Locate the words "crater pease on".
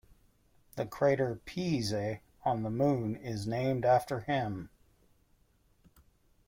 0.87-2.63